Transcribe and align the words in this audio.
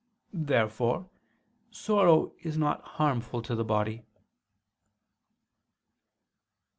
Therefore 0.33 1.11
sorrow 1.69 2.33
is 2.41 2.57
not 2.57 2.81
harmful 2.97 3.39
to 3.43 3.53
the 3.53 3.63
body. 3.63 3.97
Obj. 3.99 4.05